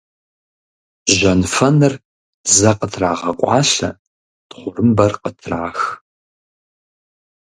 Жьэнфэныр 1.15 1.93
зэ 2.55 2.71
къытрагъэкъуалъэ, 2.77 3.89
тхъурымбэр 4.49 5.13
къытрах. 5.21 5.79